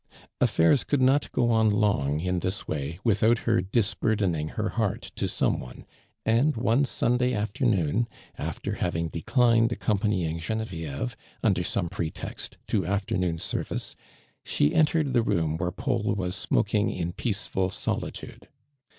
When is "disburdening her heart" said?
3.61-5.11